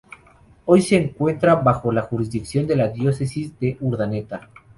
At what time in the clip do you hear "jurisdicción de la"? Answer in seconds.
2.01-2.87